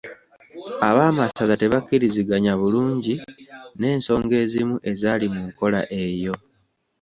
Ab'amasaza 0.87 1.53
tebakkiriziganya 1.57 2.53
bulungi 2.61 3.13
n'ensonga 3.79 4.35
ezimu 4.43 4.75
ezaali 4.91 5.25
mu 5.33 5.41
nkola 5.47 5.81
eyo. 6.03 6.35